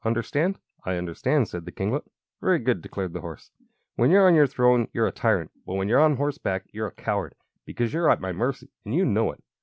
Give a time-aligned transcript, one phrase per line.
[0.03, 2.03] Understand?" "I understand," said the kinglet.
[2.41, 3.51] "Very good!" declared the horse.
[3.97, 6.91] "When you're on your throne you're a tyrant; but when you're on horseback you're a
[6.91, 7.35] coward,
[7.67, 9.43] because you're at my mercy, and you know it.